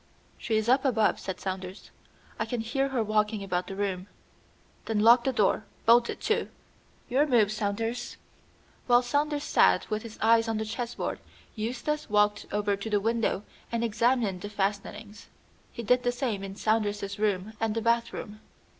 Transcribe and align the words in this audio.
"She 0.39 0.55
is 0.57 0.67
up 0.67 0.83
above," 0.83 1.19
said 1.19 1.39
Saunders; 1.39 1.91
"I 2.39 2.45
can 2.47 2.61
hear 2.61 2.87
her 2.89 3.03
walking 3.03 3.43
about 3.43 3.67
the 3.67 3.75
room." 3.75 4.07
"Then 4.85 5.01
lock 5.01 5.25
the 5.25 5.31
door; 5.31 5.65
bolt 5.85 6.09
it 6.09 6.19
too. 6.19 6.49
Your 7.07 7.27
move, 7.27 7.51
Saunders." 7.51 8.17
While 8.87 9.03
Saunders 9.03 9.43
sat 9.43 9.87
with 9.91 10.01
his 10.01 10.17
eyes 10.19 10.47
on 10.47 10.57
the 10.57 10.65
chessboard, 10.65 11.19
Eustace 11.55 12.09
walked 12.09 12.47
over 12.51 12.75
to 12.75 12.89
the 12.89 12.99
window 12.99 13.43
and 13.71 13.83
examined 13.83 14.41
the 14.41 14.49
fastenings. 14.49 15.27
He 15.71 15.83
did 15.83 16.01
the 16.01 16.11
same 16.11 16.43
in 16.43 16.55
Saunders's 16.55 17.19
room 17.19 17.53
and 17.59 17.75
the 17.75 17.81
bathroom. 17.83 18.39